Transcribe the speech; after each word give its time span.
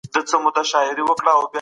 بهرنی 0.13 0.27
سیاست 0.31 0.75
حیاتي 0.75 0.95
رول 0.97 1.17
لوبوي. 1.27 1.45